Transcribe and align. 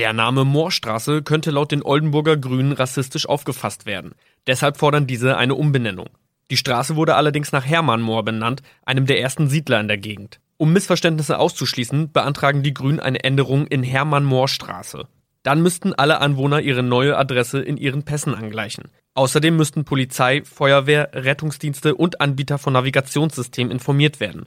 Der 0.00 0.14
Name 0.14 0.46
Moorstraße 0.46 1.20
könnte 1.20 1.50
laut 1.50 1.72
den 1.72 1.82
Oldenburger 1.82 2.38
Grünen 2.38 2.72
rassistisch 2.72 3.28
aufgefasst 3.28 3.84
werden. 3.84 4.12
Deshalb 4.46 4.78
fordern 4.78 5.06
diese 5.06 5.36
eine 5.36 5.54
Umbenennung. 5.54 6.08
Die 6.50 6.56
Straße 6.56 6.96
wurde 6.96 7.16
allerdings 7.16 7.52
nach 7.52 7.66
Hermann 7.66 8.00
Moor 8.00 8.24
benannt, 8.24 8.62
einem 8.86 9.04
der 9.04 9.20
ersten 9.20 9.48
Siedler 9.48 9.78
in 9.78 9.88
der 9.88 9.98
Gegend. 9.98 10.40
Um 10.56 10.72
Missverständnisse 10.72 11.38
auszuschließen, 11.38 12.12
beantragen 12.12 12.62
die 12.62 12.72
Grünen 12.72 12.98
eine 12.98 13.22
Änderung 13.24 13.66
in 13.66 13.82
Hermann 13.82 14.24
Moor 14.24 14.48
Straße. 14.48 15.06
Dann 15.42 15.60
müssten 15.60 15.92
alle 15.92 16.22
Anwohner 16.22 16.62
ihre 16.62 16.82
neue 16.82 17.18
Adresse 17.18 17.60
in 17.60 17.76
ihren 17.76 18.02
Pässen 18.02 18.34
angleichen. 18.34 18.84
Außerdem 19.12 19.54
müssten 19.54 19.84
Polizei, 19.84 20.44
Feuerwehr, 20.44 21.10
Rettungsdienste 21.12 21.94
und 21.94 22.22
Anbieter 22.22 22.56
von 22.56 22.72
Navigationssystemen 22.72 23.70
informiert 23.70 24.18
werden. 24.18 24.46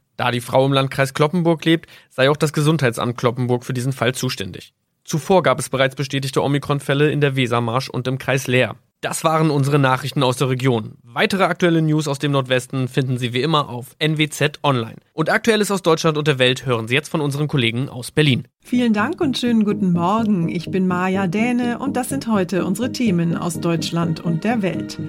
Da 0.17 0.31
die 0.31 0.41
Frau 0.41 0.65
im 0.65 0.73
Landkreis 0.73 1.13
Kloppenburg 1.13 1.65
lebt, 1.65 1.89
sei 2.09 2.29
auch 2.29 2.37
das 2.37 2.53
Gesundheitsamt 2.53 3.17
Kloppenburg 3.17 3.65
für 3.65 3.73
diesen 3.73 3.93
Fall 3.93 4.13
zuständig. 4.13 4.73
Zuvor 5.03 5.43
gab 5.43 5.59
es 5.59 5.69
bereits 5.69 5.95
bestätigte 5.95 6.43
Omikron-Fälle 6.43 7.11
in 7.11 7.21
der 7.21 7.35
Wesermarsch 7.35 7.89
und 7.89 8.07
im 8.07 8.17
Kreis 8.17 8.47
Leer. 8.47 8.75
Das 9.01 9.23
waren 9.23 9.49
unsere 9.49 9.79
Nachrichten 9.79 10.21
aus 10.21 10.37
der 10.37 10.49
Region. 10.49 10.93
Weitere 11.01 11.45
aktuelle 11.45 11.81
News 11.81 12.07
aus 12.07 12.19
dem 12.19 12.33
Nordwesten 12.33 12.87
finden 12.87 13.17
Sie 13.17 13.33
wie 13.33 13.41
immer 13.41 13.67
auf 13.67 13.95
NWZ 13.97 14.59
Online. 14.61 14.97
Und 15.13 15.31
Aktuelles 15.31 15.71
aus 15.71 15.81
Deutschland 15.81 16.19
und 16.19 16.27
der 16.27 16.37
Welt 16.37 16.67
hören 16.67 16.87
Sie 16.87 16.93
jetzt 16.93 17.09
von 17.09 17.19
unseren 17.19 17.47
Kollegen 17.47 17.89
aus 17.89 18.11
Berlin. 18.11 18.47
Vielen 18.59 18.93
Dank 18.93 19.19
und 19.19 19.39
schönen 19.39 19.65
guten 19.65 19.91
Morgen. 19.91 20.49
Ich 20.49 20.69
bin 20.69 20.85
Maja 20.85 21.25
Däne 21.25 21.79
und 21.79 21.97
das 21.97 22.09
sind 22.09 22.27
heute 22.27 22.63
unsere 22.63 22.91
Themen 22.91 23.35
aus 23.35 23.59
Deutschland 23.59 24.19
und 24.19 24.43
der 24.43 24.61
Welt. 24.61 24.99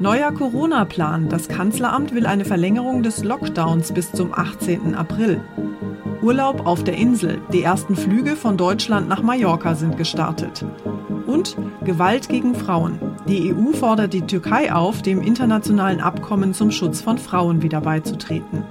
Neuer 0.00 0.32
Corona-Plan. 0.32 1.28
Das 1.28 1.48
Kanzleramt 1.48 2.14
will 2.14 2.24
eine 2.24 2.46
Verlängerung 2.46 3.02
des 3.02 3.22
Lockdowns 3.22 3.92
bis 3.92 4.12
zum 4.12 4.32
18. 4.32 4.94
April. 4.94 5.42
Urlaub 6.26 6.66
auf 6.66 6.82
der 6.82 6.96
Insel. 6.96 7.40
Die 7.52 7.62
ersten 7.62 7.94
Flüge 7.94 8.34
von 8.34 8.56
Deutschland 8.56 9.08
nach 9.08 9.22
Mallorca 9.22 9.76
sind 9.76 9.96
gestartet. 9.96 10.64
Und 11.24 11.56
Gewalt 11.84 12.28
gegen 12.28 12.56
Frauen. 12.56 12.98
Die 13.28 13.54
EU 13.54 13.70
fordert 13.72 14.12
die 14.12 14.22
Türkei 14.22 14.72
auf, 14.72 15.02
dem 15.02 15.22
internationalen 15.22 16.00
Abkommen 16.00 16.52
zum 16.52 16.72
Schutz 16.72 17.00
von 17.00 17.18
Frauen 17.18 17.62
wieder 17.62 17.80
beizutreten. 17.80 18.64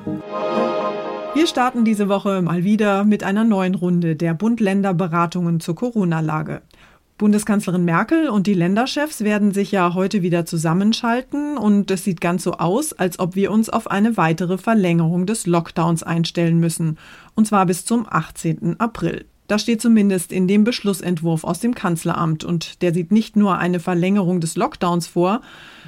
Wir 1.34 1.48
starten 1.48 1.86
diese 1.86 2.10
Woche 2.10 2.42
mal 2.42 2.66
wieder 2.66 3.06
mit 3.06 3.24
einer 3.24 3.46
neuen 3.46 3.76
Runde 3.76 4.18
der 4.18 4.34
Bund-Länder-Beratungen 4.34 5.62
zur 5.62 5.76
Corona-Lage. 5.76 6.62
Bundeskanzlerin 7.18 7.86
Merkel 7.86 8.28
und 8.28 8.46
die 8.46 8.54
Länderchefs 8.54 9.22
werden 9.22 9.54
sich 9.54 9.72
ja 9.72 9.94
heute 9.94 10.22
wieder 10.22 10.46
zusammenschalten 10.46 11.58
und 11.58 11.90
es 11.90 12.04
sieht 12.04 12.20
ganz 12.20 12.44
so 12.44 12.54
aus, 12.54 12.92
als 12.92 13.20
ob 13.20 13.36
wir 13.36 13.52
uns 13.52 13.70
auf 13.70 13.90
eine 13.90 14.18
weitere 14.18 14.58
Verlängerung 14.58 15.26
des 15.26 15.48
Lockdowns 15.48 16.04
einstellen 16.04 16.60
müssen, 16.60 16.98
und 17.34 17.48
zwar 17.48 17.66
bis 17.68 17.86
zum 17.86 18.06
18. 18.10 18.82
April. 18.82 19.26
Das 19.48 19.62
steht 19.62 19.82
zumindest 19.82 20.34
in 20.34 20.48
dem 20.48 20.66
Beschlussentwurf 20.66 21.46
aus 21.46 21.60
dem 21.60 21.74
Kanzleramt 21.74 22.44
und 22.44 22.82
der 22.82 22.94
sieht 22.94 23.14
nicht 23.14 23.38
nur 23.38 23.60
eine 23.60 23.80
Verlängerung 23.80 24.42
des 24.42 24.58
Lockdowns 24.58 25.08
vor, 25.08 25.42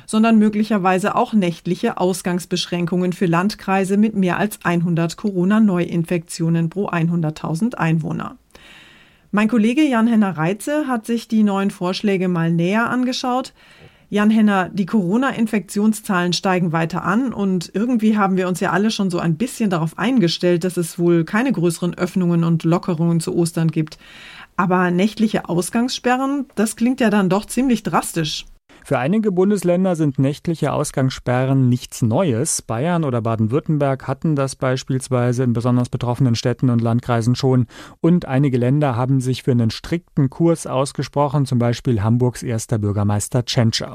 sondern 0.05 0.37
möglicherweise 0.37 1.15
auch 1.15 1.33
nächtliche 1.33 1.97
Ausgangsbeschränkungen 1.97 3.11
für 3.11 3.25
Landkreise 3.25 3.97
mit 3.97 4.15
mehr 4.15 4.37
als 4.37 4.59
100 4.63 5.17
Corona-Neuinfektionen 5.17 6.69
pro 6.69 6.87
100.000 6.87 7.75
Einwohner. 7.75 8.37
Mein 9.31 9.49
Kollege 9.49 9.81
Jan-Henner 9.81 10.37
Reitze 10.37 10.87
hat 10.87 11.05
sich 11.05 11.27
die 11.27 11.43
neuen 11.43 11.69
Vorschläge 11.69 12.29
mal 12.29 12.51
näher 12.51 12.89
angeschaut. 12.89 13.53
Jan 14.09 14.29
Henner, 14.29 14.69
die 14.69 14.85
Corona-Infektionszahlen 14.85 16.31
steigen 16.31 16.71
weiter 16.71 17.03
an 17.03 17.33
und 17.33 17.69
irgendwie 17.73 18.17
haben 18.17 18.37
wir 18.37 18.47
uns 18.47 18.61
ja 18.61 18.71
alle 18.71 18.89
schon 18.89 19.09
so 19.09 19.19
ein 19.19 19.35
bisschen 19.35 19.69
darauf 19.69 19.97
eingestellt, 19.97 20.63
dass 20.63 20.77
es 20.77 20.97
wohl 20.97 21.25
keine 21.25 21.51
größeren 21.51 21.93
Öffnungen 21.93 22.45
und 22.45 22.63
Lockerungen 22.63 23.19
zu 23.19 23.35
Ostern 23.35 23.69
gibt. 23.69 23.97
Aber 24.55 24.91
nächtliche 24.91 25.49
Ausgangssperren, 25.49 26.45
das 26.55 26.77
klingt 26.77 27.01
ja 27.01 27.09
dann 27.09 27.29
doch 27.29 27.45
ziemlich 27.45 27.83
drastisch. 27.83 28.45
Für 28.87 28.99
einige 28.99 29.33
Bundesländer 29.33 29.97
sind 29.97 30.17
nächtliche 30.17 30.71
Ausgangssperren 30.71 31.67
nichts 31.67 32.01
Neues. 32.01 32.61
Bayern 32.61 33.03
oder 33.03 33.21
Baden-Württemberg 33.21 34.07
hatten 34.07 34.37
das 34.37 34.55
beispielsweise 34.55 35.43
in 35.43 35.51
besonders 35.51 35.89
betroffenen 35.89 36.35
Städten 36.35 36.69
und 36.69 36.79
Landkreisen 36.79 37.35
schon. 37.35 37.67
Und 37.99 38.29
einige 38.29 38.57
Länder 38.57 38.95
haben 38.95 39.19
sich 39.19 39.43
für 39.43 39.51
einen 39.51 39.71
strikten 39.71 40.29
Kurs 40.29 40.67
ausgesprochen, 40.67 41.45
zum 41.45 41.59
Beispiel 41.59 42.01
Hamburgs 42.01 42.43
erster 42.43 42.77
Bürgermeister 42.77 43.43
Tschentscher. 43.43 43.93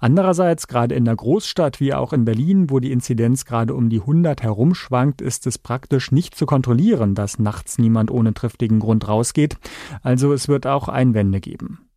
Andererseits, 0.00 0.66
gerade 0.66 0.96
in 0.96 1.04
der 1.04 1.14
Großstadt 1.14 1.78
wie 1.78 1.94
auch 1.94 2.12
in 2.12 2.24
Berlin, 2.24 2.68
wo 2.68 2.80
die 2.80 2.90
Inzidenz 2.90 3.44
gerade 3.44 3.76
um 3.76 3.90
die 3.90 4.00
100 4.00 4.42
herumschwankt, 4.42 5.22
ist 5.22 5.46
es 5.46 5.56
praktisch 5.56 6.10
nicht 6.10 6.34
zu 6.34 6.46
kontrollieren, 6.46 7.14
dass 7.14 7.38
nachts 7.38 7.78
niemand 7.78 8.10
ohne 8.10 8.34
triftigen 8.34 8.80
Grund 8.80 9.06
rausgeht. 9.06 9.56
Also 10.02 10.32
es 10.32 10.48
wird 10.48 10.66
auch 10.66 10.88
Einwände 10.88 11.38
geben. 11.38 11.91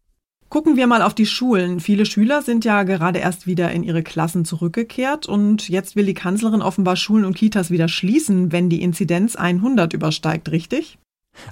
Gucken 0.50 0.78
wir 0.78 0.88
mal 0.88 1.02
auf 1.02 1.14
die 1.14 1.26
Schulen. 1.26 1.80
Viele 1.80 2.06
Schüler 2.06 2.42
sind 2.42 2.66
ja 2.66 2.84
gerade 2.84 3.20
erst 3.20 3.48
wieder 3.48 3.72
in 3.72 3.84
ihre 3.84 4.04
Klassen 4.04 4.46
zurückgekehrt 4.46 5.26
und 5.26 5.68
jetzt 5.70 5.96
will 5.96 6.06
die 6.06 6.14
Kanzlerin 6.14 6.62
offenbar 6.62 6.96
Schulen 6.96 7.26
und 7.26 7.36
Kitas 7.36 7.72
wieder 7.72 7.88
schließen, 7.88 8.52
wenn 8.52 8.70
die 8.70 8.82
Inzidenz 8.82 9.36
100 9.36 9.94
übersteigt, 9.94 10.52
richtig? 10.52 10.98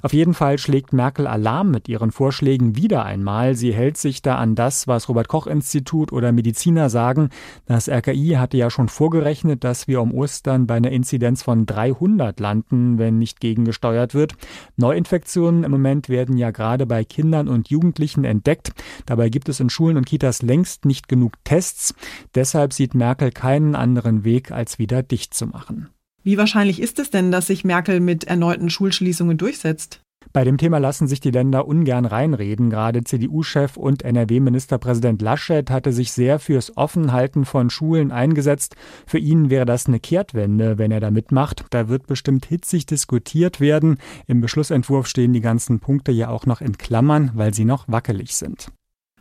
Auf 0.02 0.12
jeden 0.12 0.34
Fall 0.34 0.58
schlägt 0.58 0.92
Merkel 0.92 1.26
Alarm 1.26 1.70
mit 1.70 1.88
ihren 1.88 2.10
Vorschlägen 2.10 2.76
wieder 2.76 3.04
einmal. 3.04 3.54
Sie 3.54 3.72
hält 3.72 3.96
sich 3.96 4.22
da 4.22 4.36
an 4.36 4.54
das, 4.54 4.88
was 4.88 5.08
Robert 5.08 5.28
Koch 5.28 5.46
Institut 5.46 6.12
oder 6.12 6.32
Mediziner 6.32 6.90
sagen. 6.90 7.30
Das 7.66 7.88
RKI 7.88 8.36
hatte 8.38 8.56
ja 8.56 8.70
schon 8.70 8.88
vorgerechnet, 8.88 9.64
dass 9.64 9.88
wir 9.88 10.00
um 10.00 10.12
Ostern 10.12 10.66
bei 10.66 10.76
einer 10.76 10.90
Inzidenz 10.90 11.42
von 11.42 11.66
300 11.66 12.38
landen, 12.40 12.98
wenn 12.98 13.18
nicht 13.18 13.40
gegengesteuert 13.40 14.14
wird. 14.14 14.34
Neuinfektionen 14.76 15.64
im 15.64 15.70
Moment 15.70 16.08
werden 16.08 16.36
ja 16.36 16.50
gerade 16.50 16.86
bei 16.86 17.04
Kindern 17.04 17.48
und 17.48 17.68
Jugendlichen 17.70 18.24
entdeckt. 18.24 18.72
Dabei 19.06 19.28
gibt 19.28 19.48
es 19.48 19.60
in 19.60 19.70
Schulen 19.70 19.96
und 19.96 20.06
Kitas 20.06 20.42
längst 20.42 20.84
nicht 20.84 21.08
genug 21.08 21.32
Tests. 21.44 21.94
Deshalb 22.34 22.72
sieht 22.72 22.94
Merkel 22.94 23.30
keinen 23.30 23.74
anderen 23.74 24.24
Weg, 24.24 24.50
als 24.50 24.78
wieder 24.78 25.02
dicht 25.02 25.34
zu 25.34 25.46
machen. 25.46 25.93
Wie 26.24 26.38
wahrscheinlich 26.38 26.80
ist 26.80 26.98
es 26.98 27.10
denn, 27.10 27.30
dass 27.30 27.48
sich 27.48 27.64
Merkel 27.64 28.00
mit 28.00 28.24
erneuten 28.24 28.70
Schulschließungen 28.70 29.36
durchsetzt? 29.36 30.00
Bei 30.32 30.42
dem 30.42 30.56
Thema 30.56 30.78
lassen 30.78 31.06
sich 31.06 31.20
die 31.20 31.30
Länder 31.30 31.68
ungern 31.68 32.06
reinreden. 32.06 32.70
Gerade 32.70 33.04
CDU-Chef 33.04 33.76
und 33.76 34.02
NRW-Ministerpräsident 34.02 35.20
Laschet 35.20 35.70
hatte 35.70 35.92
sich 35.92 36.12
sehr 36.12 36.38
fürs 36.38 36.76
Offenhalten 36.78 37.44
von 37.44 37.68
Schulen 37.68 38.10
eingesetzt. 38.10 38.74
Für 39.06 39.18
ihn 39.18 39.50
wäre 39.50 39.66
das 39.66 39.86
eine 39.86 40.00
Kehrtwende, 40.00 40.78
wenn 40.78 40.90
er 40.90 41.00
da 41.00 41.10
mitmacht. 41.10 41.66
Da 41.68 41.88
wird 41.88 42.06
bestimmt 42.06 42.46
hitzig 42.46 42.86
diskutiert 42.86 43.60
werden. 43.60 43.98
Im 44.26 44.40
Beschlussentwurf 44.40 45.06
stehen 45.06 45.34
die 45.34 45.42
ganzen 45.42 45.78
Punkte 45.78 46.10
ja 46.10 46.30
auch 46.30 46.46
noch 46.46 46.62
in 46.62 46.78
Klammern, 46.78 47.32
weil 47.34 47.52
sie 47.52 47.66
noch 47.66 47.84
wackelig 47.86 48.34
sind. 48.34 48.72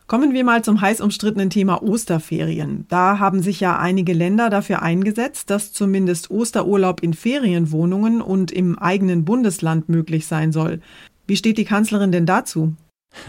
Kommen 0.06 0.34
wir 0.34 0.44
mal 0.44 0.64
zum 0.64 0.82
heiß 0.82 1.00
umstrittenen 1.00 1.50
Thema 1.50 1.82
Osterferien. 1.82 2.86
Da 2.90 3.20
haben 3.20 3.42
sich 3.42 3.62
ja 3.62 3.80
einige 3.80 4.14
Länder 4.14 4.50
dafür 4.50 4.82
eingesetzt, 4.82 5.50
dass 5.50 5.72
zumindest 5.72 6.30
Osterurlaub 6.30 7.02
in 7.02 7.14
Ferienwohnungen 7.14 8.22
und 8.22 8.52
im 8.52 8.78
eigenen 8.78 9.24
Bundesland 9.24 9.88
möglich 9.88 10.28
sein 10.28 10.52
soll. 10.52 10.82
Wie 11.26 11.38
steht 11.38 11.58
die 11.58 11.66
Kanzlerin 11.66 12.12
denn 12.12 12.26
dazu? 12.26 12.76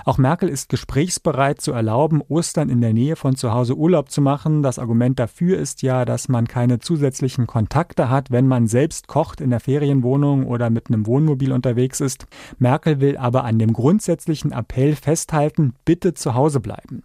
Auch 0.04 0.18
Merkel 0.18 0.48
ist 0.48 0.68
gesprächsbereit 0.68 1.60
zu 1.60 1.72
erlauben, 1.72 2.22
Ostern 2.28 2.68
in 2.68 2.80
der 2.80 2.92
Nähe 2.92 3.16
von 3.16 3.36
zu 3.36 3.52
Hause 3.52 3.76
Urlaub 3.76 4.10
zu 4.10 4.20
machen. 4.20 4.62
Das 4.62 4.78
Argument 4.78 5.18
dafür 5.18 5.58
ist 5.58 5.82
ja, 5.82 6.04
dass 6.04 6.28
man 6.28 6.46
keine 6.46 6.78
zusätzlichen 6.78 7.46
Kontakte 7.46 8.10
hat, 8.10 8.30
wenn 8.30 8.46
man 8.46 8.66
selbst 8.66 9.08
kocht 9.08 9.40
in 9.40 9.50
der 9.50 9.60
Ferienwohnung 9.60 10.46
oder 10.46 10.70
mit 10.70 10.88
einem 10.88 11.06
Wohnmobil 11.06 11.52
unterwegs 11.52 12.00
ist. 12.00 12.26
Merkel 12.58 13.00
will 13.00 13.16
aber 13.16 13.44
an 13.44 13.58
dem 13.58 13.72
grundsätzlichen 13.72 14.52
Appell 14.52 14.96
festhalten, 14.96 15.74
bitte 15.84 16.14
zu 16.14 16.34
Hause 16.34 16.60
bleiben. 16.60 17.02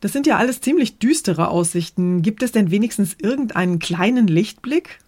Das 0.00 0.12
sind 0.12 0.26
ja 0.26 0.36
alles 0.36 0.60
ziemlich 0.60 0.98
düstere 0.98 1.48
Aussichten. 1.48 2.20
Gibt 2.20 2.42
es 2.42 2.52
denn 2.52 2.70
wenigstens 2.70 3.16
irgendeinen 3.18 3.78
kleinen 3.78 4.26
Lichtblick? 4.26 4.98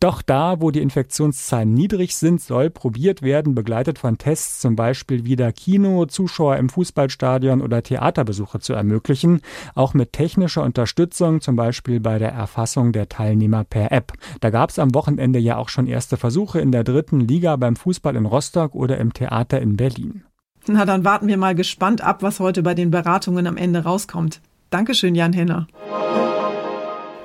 Doch 0.00 0.22
da, 0.22 0.60
wo 0.60 0.70
die 0.70 0.80
Infektionszahlen 0.80 1.72
niedrig 1.72 2.16
sind, 2.16 2.40
soll 2.40 2.70
probiert 2.70 3.22
werden, 3.22 3.54
begleitet 3.54 3.98
von 3.98 4.18
Tests 4.18 4.60
zum 4.60 4.76
Beispiel 4.76 5.24
wieder 5.24 5.52
Kino, 5.52 6.06
Zuschauer 6.06 6.56
im 6.56 6.68
Fußballstadion 6.68 7.60
oder 7.60 7.82
Theaterbesuche 7.82 8.60
zu 8.60 8.74
ermöglichen, 8.74 9.40
auch 9.74 9.94
mit 9.94 10.12
technischer 10.12 10.62
Unterstützung, 10.62 11.40
zum 11.40 11.56
Beispiel 11.56 12.00
bei 12.00 12.18
der 12.18 12.32
Erfassung 12.32 12.92
der 12.92 13.08
Teilnehmer 13.08 13.64
per 13.64 13.92
App. 13.92 14.12
Da 14.40 14.50
gab 14.50 14.70
es 14.70 14.78
am 14.78 14.94
Wochenende 14.94 15.38
ja 15.38 15.56
auch 15.56 15.68
schon 15.68 15.86
erste 15.86 16.16
Versuche 16.16 16.60
in 16.60 16.72
der 16.72 16.84
dritten 16.84 17.20
Liga 17.20 17.56
beim 17.56 17.76
Fußball 17.76 18.16
in 18.16 18.26
Rostock 18.26 18.74
oder 18.74 18.98
im 18.98 19.12
Theater 19.12 19.60
in 19.60 19.76
Berlin. 19.76 20.24
Na, 20.66 20.84
dann 20.84 21.04
warten 21.04 21.28
wir 21.28 21.38
mal 21.38 21.54
gespannt 21.54 22.02
ab, 22.02 22.22
was 22.22 22.40
heute 22.40 22.62
bei 22.62 22.74
den 22.74 22.90
Beratungen 22.90 23.46
am 23.46 23.56
Ende 23.56 23.84
rauskommt. 23.84 24.40
Dankeschön, 24.70 25.14
Jan 25.14 25.32
Henner. 25.32 25.66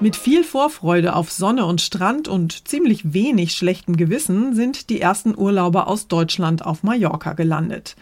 Mit 0.04 0.18
viel 0.18 0.44
Vorfreude 0.44 1.16
auf 1.16 1.32
Sonne 1.32 1.66
und 1.66 1.80
Strand 1.80 2.28
und 2.28 2.68
ziemlich 2.68 3.14
wenig 3.14 3.54
schlechtem 3.54 3.96
Gewissen 3.96 4.54
sind 4.54 4.90
die 4.90 5.00
ersten 5.00 5.34
Urlauber 5.34 5.88
aus 5.88 6.10
Deutschland 6.10 6.66
auf 6.66 6.84
Mallorca 6.84 7.32
gelandet. 7.32 7.96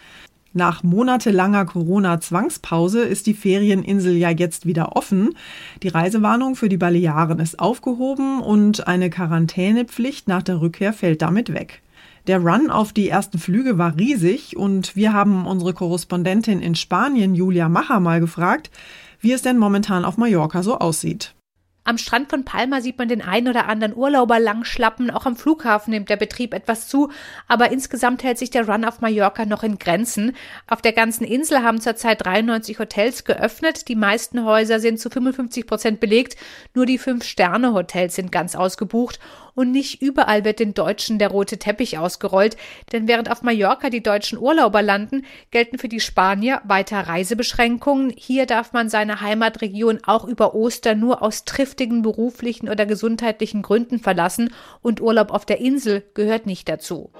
Nach 0.52 0.82
monatelanger 0.82 1.64
Corona-Zwangspause 1.64 3.02
ist 3.02 3.28
die 3.28 3.34
Ferieninsel 3.34 4.16
ja 4.16 4.30
jetzt 4.30 4.66
wieder 4.66 4.96
offen. 4.96 5.36
Die 5.84 5.90
Reisewarnung 5.90 6.56
für 6.56 6.68
die 6.68 6.76
Balearen 6.76 7.38
ist 7.38 7.60
aufgehoben 7.60 8.40
und 8.42 8.88
eine 8.88 9.08
Quarantänepflicht 9.08 10.26
nach 10.26 10.42
der 10.42 10.60
Rückkehr 10.60 10.92
fällt 10.92 11.22
damit 11.22 11.54
weg. 11.54 11.82
Der 12.26 12.40
Run 12.40 12.68
auf 12.68 12.92
die 12.92 13.10
ersten 13.10 13.38
Flüge 13.38 13.78
war 13.78 13.96
riesig 13.96 14.56
und 14.56 14.96
wir 14.96 15.12
haben 15.12 15.46
unsere 15.46 15.72
Korrespondentin 15.72 16.62
in 16.62 16.74
Spanien, 16.74 17.36
Julia 17.36 17.68
Macher, 17.68 18.00
mal 18.00 18.18
gefragt, 18.18 18.72
wie 19.20 19.30
es 19.30 19.42
denn 19.42 19.56
momentan 19.56 20.04
auf 20.04 20.16
Mallorca 20.16 20.64
so 20.64 20.78
aussieht. 20.78 21.36
Am 21.84 21.98
Strand 21.98 22.30
von 22.30 22.44
Palma 22.44 22.80
sieht 22.80 22.98
man 22.98 23.08
den 23.08 23.22
einen 23.22 23.48
oder 23.48 23.66
anderen 23.66 23.96
Urlauber 23.96 24.38
langschlappen. 24.38 25.10
Auch 25.10 25.26
am 25.26 25.34
Flughafen 25.34 25.90
nimmt 25.90 26.10
der 26.10 26.16
Betrieb 26.16 26.54
etwas 26.54 26.86
zu. 26.86 27.10
Aber 27.48 27.72
insgesamt 27.72 28.22
hält 28.22 28.38
sich 28.38 28.50
der 28.50 28.68
Run 28.68 28.84
auf 28.84 29.00
Mallorca 29.00 29.46
noch 29.46 29.64
in 29.64 29.78
Grenzen. 29.78 30.36
Auf 30.68 30.80
der 30.80 30.92
ganzen 30.92 31.24
Insel 31.24 31.62
haben 31.64 31.80
zurzeit 31.80 32.24
93 32.24 32.78
Hotels 32.78 33.24
geöffnet. 33.24 33.88
Die 33.88 33.96
meisten 33.96 34.44
Häuser 34.44 34.78
sind 34.78 35.00
zu 35.00 35.10
55 35.10 35.66
Prozent 35.66 35.98
belegt. 35.98 36.36
Nur 36.72 36.86
die 36.86 36.98
Fünf-Sterne-Hotels 36.98 38.14
sind 38.14 38.30
ganz 38.30 38.54
ausgebucht 38.54 39.18
und 39.54 39.70
nicht 39.70 40.02
überall 40.02 40.44
wird 40.44 40.60
den 40.60 40.74
Deutschen 40.74 41.18
der 41.18 41.28
rote 41.28 41.58
Teppich 41.58 41.98
ausgerollt, 41.98 42.56
denn 42.92 43.08
während 43.08 43.30
auf 43.30 43.42
Mallorca 43.42 43.90
die 43.90 44.02
deutschen 44.02 44.38
Urlauber 44.38 44.82
landen, 44.82 45.24
gelten 45.50 45.78
für 45.78 45.88
die 45.88 46.00
Spanier 46.00 46.60
weiter 46.64 47.00
Reisebeschränkungen. 47.00 48.12
Hier 48.16 48.46
darf 48.46 48.72
man 48.72 48.88
seine 48.88 49.20
Heimatregion 49.20 50.00
auch 50.04 50.24
über 50.24 50.54
Ostern 50.54 51.00
nur 51.00 51.22
aus 51.22 51.44
triftigen 51.44 52.02
beruflichen 52.02 52.68
oder 52.68 52.86
gesundheitlichen 52.86 53.62
Gründen 53.62 53.98
verlassen 53.98 54.52
und 54.80 55.00
Urlaub 55.00 55.30
auf 55.30 55.44
der 55.44 55.60
Insel 55.60 56.04
gehört 56.14 56.46
nicht 56.46 56.68
dazu. 56.68 57.10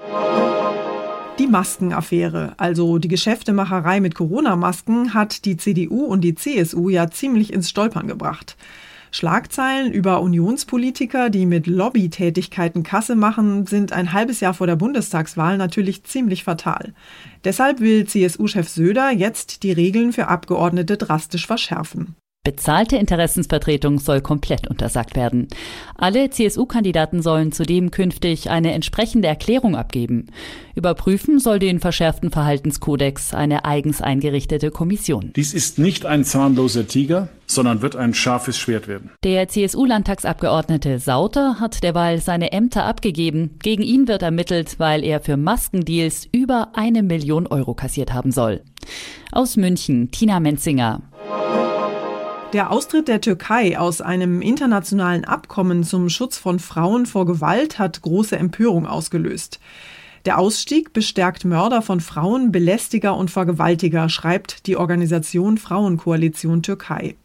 Die 1.39 1.47
Maskenaffäre, 1.47 2.53
also 2.57 2.99
die 2.99 3.07
Geschäftemacherei 3.07 3.99
mit 3.99 4.13
Corona-Masken, 4.13 5.15
hat 5.15 5.45
die 5.45 5.57
CDU 5.57 6.05
und 6.05 6.21
die 6.21 6.35
CSU 6.35 6.89
ja 6.89 7.09
ziemlich 7.09 7.51
ins 7.51 7.69
Stolpern 7.69 8.07
gebracht. 8.07 8.55
Schlagzeilen 9.13 9.93
über 9.93 10.21
Unionspolitiker, 10.21 11.29
die 11.29 11.45
mit 11.45 11.67
Lobbytätigkeiten 11.67 12.81
Kasse 12.81 13.15
machen, 13.15 13.67
sind 13.67 13.93
ein 13.93 14.11
halbes 14.11 14.39
Jahr 14.39 14.55
vor 14.55 14.65
der 14.65 14.75
Bundestagswahl 14.75 15.57
natürlich 15.57 16.03
ziemlich 16.03 16.43
fatal. 16.43 16.95
Deshalb 17.43 17.79
will 17.79 18.07
CSU-Chef 18.07 18.67
Söder 18.67 19.11
jetzt 19.11 19.61
die 19.61 19.71
Regeln 19.71 20.13
für 20.13 20.29
Abgeordnete 20.29 20.97
drastisch 20.97 21.45
verschärfen. 21.45 22.15
Bezahlte 22.45 22.97
Interessensvertretung 22.97 23.99
soll 23.99 24.19
komplett 24.19 24.67
untersagt 24.67 25.15
werden. 25.15 25.47
Alle 25.95 26.29
CSU-Kandidaten 26.29 27.21
sollen 27.21 27.53
zudem 27.53 27.89
künftig 27.89 28.49
eine 28.49 28.73
entsprechende 28.73 29.29
Erklärung 29.29 29.77
abgeben. 29.77 30.27
Überprüfen 30.75 31.39
soll 31.39 31.59
den 31.59 31.79
verschärften 31.79 32.31
Verhaltenskodex 32.31 33.33
eine 33.33 33.63
eigens 33.63 34.01
eingerichtete 34.01 34.71
Kommission. 34.71 35.31
Dies 35.37 35.53
ist 35.53 35.79
nicht 35.79 36.05
ein 36.05 36.25
zahnloser 36.25 36.85
Tiger, 36.85 37.29
sondern 37.47 37.81
wird 37.81 37.95
ein 37.95 38.13
scharfes 38.13 38.57
Schwert 38.57 38.89
werden. 38.89 39.11
Der 39.23 39.47
CSU-Landtagsabgeordnete 39.47 40.99
Sauter 40.99 41.61
hat 41.61 41.81
derweil 41.81 42.19
seine 42.19 42.51
Ämter 42.51 42.83
abgegeben. 42.85 43.51
Gegen 43.63 43.83
ihn 43.83 44.09
wird 44.09 44.21
ermittelt, 44.21 44.79
weil 44.79 45.05
er 45.05 45.21
für 45.21 45.37
Maskendeals 45.37 46.27
über 46.33 46.71
eine 46.73 47.03
Million 47.03 47.47
Euro 47.47 47.73
kassiert 47.73 48.11
haben 48.11 48.33
soll. 48.33 48.63
Aus 49.31 49.55
München, 49.55 50.11
Tina 50.11 50.41
Menzinger. 50.41 51.01
Der 52.53 52.69
Austritt 52.69 53.07
der 53.07 53.19
Türkei 53.19 53.79
aus 53.79 53.99
einem 53.99 54.43
internationalen 54.43 55.25
Abkommen 55.25 55.83
zum 55.83 56.07
Schutz 56.09 56.37
von 56.37 56.59
Frauen 56.59 57.07
vor 57.07 57.25
Gewalt 57.25 57.79
hat 57.79 58.03
große 58.03 58.37
Empörung 58.37 58.85
ausgelöst. 58.85 59.59
Der 60.25 60.37
Ausstieg 60.37 60.93
bestärkt 60.93 61.45
Mörder 61.45 61.81
von 61.81 61.99
Frauen, 61.99 62.51
Belästiger 62.51 63.17
und 63.17 63.31
Vergewaltiger, 63.31 64.07
schreibt 64.07 64.67
die 64.67 64.77
Organisation 64.77 65.57
Frauenkoalition 65.57 66.61
Türkei. 66.61 67.15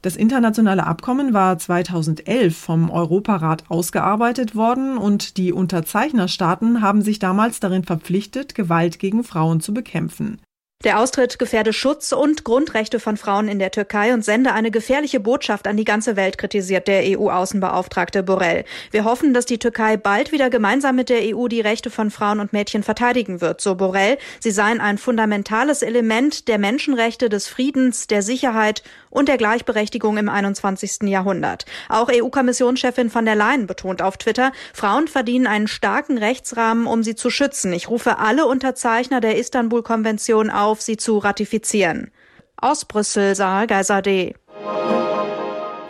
Das 0.00 0.16
internationale 0.16 0.86
Abkommen 0.86 1.34
war 1.34 1.58
2011 1.58 2.56
vom 2.56 2.90
Europarat 2.90 3.64
ausgearbeitet 3.68 4.56
worden 4.56 4.96
und 4.96 5.36
die 5.36 5.52
Unterzeichnerstaaten 5.52 6.80
haben 6.80 7.02
sich 7.02 7.18
damals 7.18 7.60
darin 7.60 7.84
verpflichtet, 7.84 8.54
Gewalt 8.54 8.98
gegen 8.98 9.22
Frauen 9.22 9.60
zu 9.60 9.74
bekämpfen. 9.74 10.40
Der 10.84 11.00
Austritt 11.00 11.40
gefährde 11.40 11.72
Schutz 11.72 12.12
und 12.12 12.44
Grundrechte 12.44 13.00
von 13.00 13.16
Frauen 13.16 13.48
in 13.48 13.58
der 13.58 13.72
Türkei 13.72 14.14
und 14.14 14.24
sende 14.24 14.52
eine 14.52 14.70
gefährliche 14.70 15.18
Botschaft 15.18 15.66
an 15.66 15.76
die 15.76 15.82
ganze 15.82 16.14
Welt, 16.14 16.38
kritisiert 16.38 16.86
der 16.86 17.02
EU-Außenbeauftragte 17.18 18.22
Borrell. 18.22 18.64
Wir 18.92 19.02
hoffen, 19.02 19.34
dass 19.34 19.44
die 19.44 19.58
Türkei 19.58 19.96
bald 19.96 20.30
wieder 20.30 20.50
gemeinsam 20.50 20.94
mit 20.94 21.08
der 21.08 21.36
EU 21.36 21.48
die 21.48 21.62
Rechte 21.62 21.90
von 21.90 22.12
Frauen 22.12 22.38
und 22.38 22.52
Mädchen 22.52 22.84
verteidigen 22.84 23.40
wird, 23.40 23.60
so 23.60 23.74
Borrell. 23.74 24.18
Sie 24.38 24.52
seien 24.52 24.80
ein 24.80 24.98
fundamentales 24.98 25.82
Element 25.82 26.46
der 26.46 26.58
Menschenrechte, 26.58 27.28
des 27.28 27.48
Friedens, 27.48 28.06
der 28.06 28.22
Sicherheit 28.22 28.84
und 29.10 29.28
der 29.28 29.36
Gleichberechtigung 29.36 30.16
im 30.16 30.28
21. 30.28 31.08
Jahrhundert. 31.08 31.64
Auch 31.88 32.08
EU-Kommissionschefin 32.08 33.10
von 33.10 33.24
der 33.24 33.34
Leyen 33.34 33.66
betont 33.66 34.00
auf 34.00 34.16
Twitter, 34.16 34.52
Frauen 34.72 35.08
verdienen 35.08 35.48
einen 35.48 35.66
starken 35.66 36.18
Rechtsrahmen, 36.18 36.86
um 36.86 37.02
sie 37.02 37.16
zu 37.16 37.30
schützen. 37.30 37.72
Ich 37.72 37.88
rufe 37.88 38.18
alle 38.18 38.46
Unterzeichner 38.46 39.20
der 39.20 39.38
Istanbul-Konvention 39.38 40.50
auf, 40.50 40.67
auf, 40.68 40.82
sie 40.82 40.98
zu 40.98 41.16
ratifizieren. 41.18 42.10
Aus 42.56 42.84
Brüssel, 42.84 43.34
Sarah 43.34 43.64
Geiser-D. 43.64 44.34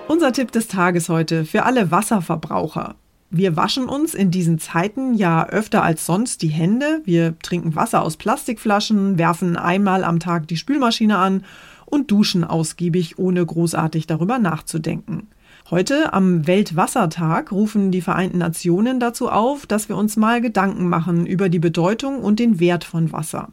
Unser 0.07 0.33
Tipp 0.33 0.53
des 0.53 0.69
Tages 0.69 1.09
heute 1.09 1.45
für 1.45 1.65
alle 1.65 1.91
Wasserverbraucher. 1.91 2.95
Wir 3.31 3.57
waschen 3.57 3.89
uns 3.89 4.15
in 4.15 4.31
diesen 4.31 4.59
Zeiten 4.59 5.15
ja 5.15 5.47
öfter 5.49 5.83
als 5.83 6.07
sonst 6.07 6.43
die 6.43 6.49
Hände. 6.49 7.03
Wir 7.05 7.39
trinken 7.41 7.75
Wasser 7.75 8.03
aus 8.03 8.17
Plastikflaschen, 8.17 9.19
werfen 9.19 9.57
einmal 9.57 10.05
am 10.05 10.21
Tag 10.21 10.47
die 10.47 10.57
Spülmaschine 10.57 11.19
an 11.19 11.45
und 11.85 12.11
duschen 12.11 12.45
ausgiebig, 12.45 13.19
ohne 13.19 13.45
großartig 13.45 14.07
darüber 14.07 14.39
nachzudenken. 14.39 15.29
Heute 15.71 16.13
am 16.15 16.47
Weltwassertag 16.47 17.53
rufen 17.53 17.91
die 17.91 18.01
Vereinten 18.01 18.39
Nationen 18.39 19.01
dazu 19.01 19.29
auf, 19.29 19.67
dass 19.67 19.89
wir 19.89 19.97
uns 19.97 20.17
mal 20.17 20.41
Gedanken 20.41 20.89
machen 20.89 21.27
über 21.27 21.49
die 21.49 21.59
Bedeutung 21.59 22.21
und 22.21 22.39
den 22.39 22.61
Wert 22.61 22.85
von 22.85 23.13
Wasser. 23.13 23.49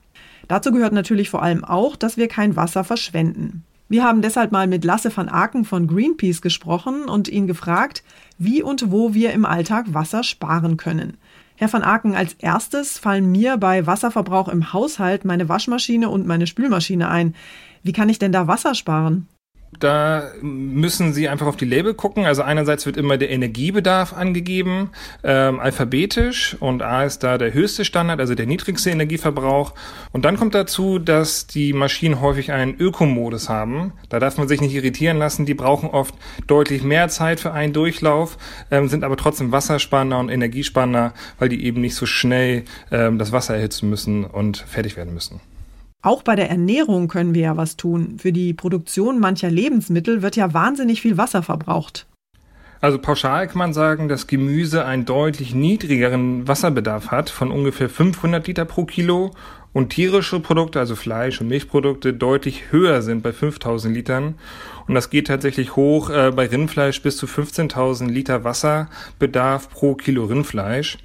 Dazu 0.48 0.72
gehört 0.72 0.94
natürlich 0.94 1.30
vor 1.30 1.42
allem 1.42 1.64
auch, 1.64 1.96
dass 1.96 2.18
wir 2.18 2.28
kein 2.28 2.56
Wasser 2.56 2.84
verschwenden. 2.84 3.64
Wir 3.88 4.04
haben 4.04 4.22
deshalb 4.22 4.52
mal 4.52 4.68
mit 4.68 4.84
Lasse 4.84 5.16
van 5.16 5.30
Aken 5.30 5.64
von 5.64 5.88
Greenpeace 5.88 6.42
gesprochen 6.42 7.06
und 7.06 7.28
ihn 7.28 7.46
gefragt, 7.46 8.04
wie 8.38 8.64
und 8.64 8.92
wo 8.92 9.14
wir 9.14 9.32
im 9.32 9.46
Alltag 9.46 9.94
Wasser 9.94 10.24
sparen 10.24 10.78
können. 10.78 11.18
Herr 11.56 11.72
van 11.72 11.84
Aken, 11.84 12.16
als 12.16 12.34
erstes 12.34 12.98
fallen 12.98 13.32
mir 13.32 13.58
bei 13.58 13.86
Wasserverbrauch 13.86 14.50
im 14.50 14.74
Haushalt 14.74 15.24
meine 15.24 15.48
Waschmaschine 15.48 16.10
und 16.10 16.26
meine 16.26 16.48
Spülmaschine 16.48 17.10
ein. 17.10 17.36
Wie 17.84 17.94
kann 17.94 18.10
ich 18.10 18.20
denn 18.20 18.32
da 18.32 18.48
Wasser 18.48 18.74
sparen? 18.74 19.28
Da 19.80 20.32
müssen 20.42 21.14
Sie 21.14 21.28
einfach 21.30 21.48
auf 21.48 21.58
die 21.58 21.66
Label 21.66 21.94
gucken. 21.94 22.26
Also 22.26 22.42
einerseits 22.42 22.86
wird 22.86 22.98
immer 22.98 23.18
der 23.18 23.30
Energiebedarf 23.30 24.14
angegeben, 24.14 24.90
ähm, 25.24 25.60
alphabetisch 25.60 26.56
und 26.60 26.82
A 26.82 27.04
ist 27.04 27.20
da 27.20 27.38
der 27.38 27.54
höchste 27.54 27.86
Standard, 27.86 28.20
also 28.20 28.36
der 28.36 28.46
niedrigste 28.46 28.90
Energieverbrauch. 28.90 29.74
Und 30.12 30.26
dann 30.26 30.38
kommt 30.38 30.56
dazu, 30.56 31.00
dass 31.00 31.48
die 31.48 31.74
Maschinen 31.74 32.22
häufig 32.22 32.52
einen 32.52 32.80
Ökomodus 32.80 33.50
haben. 33.50 33.94
Da 34.10 34.20
darf 34.20 34.38
man 34.38 34.48
sich 34.48 34.62
nicht 34.62 34.74
irritieren 34.74 35.18
lassen. 35.18 35.46
Die 35.46 35.54
brauchen 35.54 35.90
oft 35.90 36.16
deutlich 36.48 36.84
mehr 36.84 37.10
Zeit 37.10 37.40
für 37.40 37.52
einen 37.52 37.74
Durchlauf, 37.74 38.38
ähm, 38.72 38.88
sind 38.88 39.04
aber 39.04 39.18
trotzdem 39.18 39.52
Wasserspanner 39.52 40.20
und 40.20 40.30
Energiespanner, 40.30 41.14
weil 41.40 41.50
die 41.50 41.66
eben 41.66 41.82
nicht 41.82 41.96
so 41.96 42.06
schnell 42.06 42.64
ähm, 42.92 43.18
das 43.18 43.32
Wasser 43.32 43.56
erhitzen 43.56 43.90
müssen 43.90 44.24
und 44.24 44.58
fertig 44.58 44.98
werden 44.98 45.14
müssen. 45.14 45.40
Auch 46.06 46.22
bei 46.22 46.36
der 46.36 46.52
Ernährung 46.52 47.08
können 47.08 47.34
wir 47.34 47.42
ja 47.42 47.58
was 47.58 47.78
tun. 47.78 48.18
Für 48.20 48.32
die 48.32 48.54
Produktion 48.54 49.20
mancher 49.20 49.50
Lebensmittel 49.50 50.22
wird 50.22 50.36
ja 50.36 50.54
wahnsinnig 50.54 51.02
viel 51.02 51.18
Wasser 51.18 51.42
verbraucht. 51.42 52.06
Also 52.80 53.00
pauschal 53.00 53.48
kann 53.48 53.58
man 53.58 53.74
sagen, 53.74 54.08
dass 54.08 54.28
Gemüse 54.28 54.86
einen 54.86 55.06
deutlich 55.06 55.56
niedrigeren 55.56 56.48
Wasserbedarf 56.48 57.10
hat 57.10 57.32
von 57.32 57.50
ungefähr 57.50 57.90
500 57.90 58.46
Liter 58.46 58.66
pro 58.66 58.86
Kilo 58.86 59.32
und 59.76 59.90
tierische 59.90 60.40
Produkte, 60.40 60.80
also 60.80 60.96
Fleisch 60.96 61.42
und 61.42 61.50
Milchprodukte, 61.50 62.14
deutlich 62.14 62.72
höher 62.72 63.02
sind 63.02 63.22
bei 63.24 63.34
5000 63.34 63.94
Litern. 63.94 64.36
Und 64.88 64.96
das 64.96 65.10
geht 65.10 65.28
tatsächlich 65.28 65.76
hoch 65.76 66.10
äh, 66.10 66.32
bei 66.34 66.48
Rindfleisch 66.48 67.02
bis 67.02 67.18
zu 67.18 67.26
15.000 67.26 68.08
Liter 68.08 68.46
Wasserbedarf 68.46 69.70
pro 69.70 69.96
Kilo 69.96 70.24
Rindfleisch. 70.24 70.98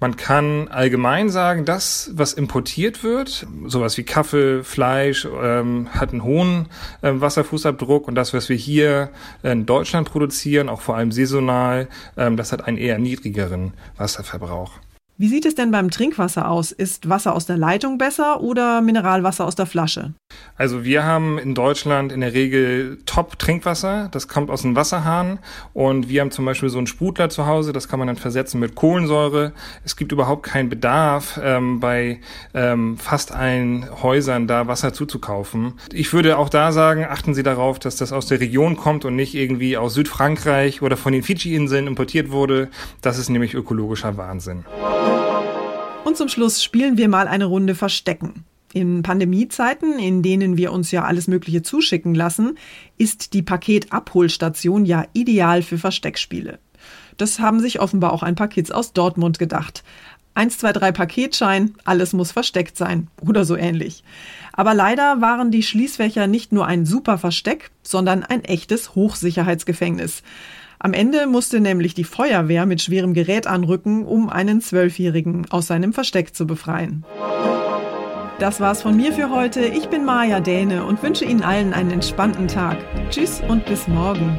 Man 0.00 0.16
kann 0.16 0.66
allgemein 0.66 1.28
sagen, 1.30 1.64
das, 1.64 2.10
was 2.12 2.32
importiert 2.32 3.04
wird, 3.04 3.46
sowas 3.66 3.96
wie 3.98 4.02
Kaffee, 4.02 4.64
Fleisch, 4.64 5.28
ähm, 5.40 5.86
hat 5.92 6.10
einen 6.10 6.24
hohen 6.24 6.66
äh, 7.02 7.12
Wasserfußabdruck 7.14 8.08
und 8.08 8.16
das, 8.16 8.34
was 8.34 8.48
wir 8.48 8.56
hier 8.56 9.10
in 9.44 9.64
Deutschland 9.64 10.10
produzieren, 10.10 10.68
auch 10.68 10.80
vor 10.80 10.96
allem 10.96 11.12
saisonal, 11.12 11.86
ähm, 12.16 12.36
das 12.36 12.50
hat 12.50 12.66
einen 12.66 12.78
eher 12.78 12.98
niedrigeren 12.98 13.74
Wasserverbrauch. 13.96 14.72
Wie 15.20 15.26
sieht 15.26 15.46
es 15.46 15.56
denn 15.56 15.72
beim 15.72 15.90
Trinkwasser 15.90 16.48
aus? 16.48 16.70
Ist 16.70 17.08
Wasser 17.08 17.34
aus 17.34 17.44
der 17.44 17.56
Leitung 17.56 17.98
besser 17.98 18.40
oder 18.40 18.80
Mineralwasser 18.80 19.44
aus 19.46 19.56
der 19.56 19.66
Flasche? 19.66 20.14
Also 20.56 20.84
wir 20.84 21.02
haben 21.02 21.38
in 21.38 21.56
Deutschland 21.56 22.12
in 22.12 22.20
der 22.20 22.34
Regel 22.34 22.98
Top-Trinkwasser. 23.04 24.10
Das 24.12 24.28
kommt 24.28 24.48
aus 24.48 24.62
dem 24.62 24.76
Wasserhahn. 24.76 25.40
Und 25.74 26.08
wir 26.08 26.20
haben 26.20 26.30
zum 26.30 26.44
Beispiel 26.44 26.68
so 26.68 26.78
einen 26.78 26.86
Sprudler 26.86 27.30
zu 27.30 27.46
Hause. 27.46 27.72
Das 27.72 27.88
kann 27.88 27.98
man 27.98 28.06
dann 28.06 28.16
versetzen 28.16 28.60
mit 28.60 28.76
Kohlensäure. 28.76 29.54
Es 29.84 29.96
gibt 29.96 30.12
überhaupt 30.12 30.44
keinen 30.44 30.68
Bedarf, 30.68 31.40
ähm, 31.42 31.80
bei 31.80 32.20
ähm, 32.54 32.96
fast 32.96 33.32
allen 33.32 33.88
Häusern 34.00 34.46
da 34.46 34.68
Wasser 34.68 34.92
zuzukaufen. 34.92 35.72
Ich 35.92 36.12
würde 36.12 36.38
auch 36.38 36.48
da 36.48 36.70
sagen, 36.70 37.04
achten 37.04 37.34
Sie 37.34 37.42
darauf, 37.42 37.80
dass 37.80 37.96
das 37.96 38.12
aus 38.12 38.26
der 38.26 38.38
Region 38.38 38.76
kommt 38.76 39.04
und 39.04 39.16
nicht 39.16 39.34
irgendwie 39.34 39.76
aus 39.76 39.94
Südfrankreich 39.94 40.80
oder 40.80 40.96
von 40.96 41.12
den 41.12 41.24
Fidschi-Inseln 41.24 41.88
importiert 41.88 42.30
wurde. 42.30 42.68
Das 43.02 43.18
ist 43.18 43.30
nämlich 43.30 43.54
ökologischer 43.54 44.16
Wahnsinn. 44.16 44.64
Und 46.08 46.16
zum 46.16 46.30
Schluss 46.30 46.64
spielen 46.64 46.96
wir 46.96 47.06
mal 47.06 47.28
eine 47.28 47.44
Runde 47.44 47.74
Verstecken. 47.74 48.46
In 48.72 49.02
Pandemiezeiten, 49.02 49.98
in 49.98 50.22
denen 50.22 50.56
wir 50.56 50.72
uns 50.72 50.90
ja 50.90 51.04
alles 51.04 51.28
Mögliche 51.28 51.60
zuschicken 51.60 52.14
lassen, 52.14 52.56
ist 52.96 53.34
die 53.34 53.42
Paketabholstation 53.42 54.86
ja 54.86 55.04
ideal 55.12 55.60
für 55.60 55.76
Versteckspiele. 55.76 56.60
Das 57.18 57.40
haben 57.40 57.60
sich 57.60 57.78
offenbar 57.80 58.14
auch 58.14 58.22
ein 58.22 58.36
paar 58.36 58.48
Kids 58.48 58.70
aus 58.70 58.94
Dortmund 58.94 59.38
gedacht. 59.38 59.84
1, 60.32 60.56
2, 60.56 60.72
3 60.72 60.92
Paketschein, 60.92 61.74
alles 61.84 62.14
muss 62.14 62.32
versteckt 62.32 62.78
sein 62.78 63.08
oder 63.20 63.44
so 63.44 63.54
ähnlich. 63.54 64.02
Aber 64.54 64.72
leider 64.72 65.20
waren 65.20 65.50
die 65.50 65.62
Schließfächer 65.62 66.26
nicht 66.26 66.52
nur 66.52 66.66
ein 66.66 66.86
super 66.86 67.18
Versteck, 67.18 67.70
sondern 67.82 68.22
ein 68.22 68.44
echtes 68.44 68.94
Hochsicherheitsgefängnis. 68.94 70.22
Am 70.80 70.92
Ende 70.92 71.26
musste 71.26 71.60
nämlich 71.60 71.94
die 71.94 72.04
Feuerwehr 72.04 72.64
mit 72.64 72.80
schwerem 72.80 73.12
Gerät 73.12 73.46
anrücken, 73.46 74.04
um 74.04 74.28
einen 74.28 74.60
Zwölfjährigen 74.60 75.46
aus 75.50 75.66
seinem 75.66 75.92
Versteck 75.92 76.34
zu 76.34 76.46
befreien. 76.46 77.04
Das 78.38 78.60
war's 78.60 78.82
von 78.82 78.96
mir 78.96 79.12
für 79.12 79.30
heute. 79.30 79.66
Ich 79.66 79.88
bin 79.88 80.04
Maja 80.04 80.38
Däne 80.38 80.84
und 80.84 81.02
wünsche 81.02 81.24
Ihnen 81.24 81.42
allen 81.42 81.72
einen 81.72 81.90
entspannten 81.90 82.46
Tag. 82.46 82.78
Tschüss 83.10 83.42
und 83.48 83.66
bis 83.66 83.88
morgen. 83.88 84.38